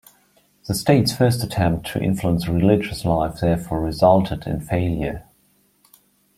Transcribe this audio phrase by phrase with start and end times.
[0.67, 5.27] The state's first attempt to influence religious life therefore resulted in failure.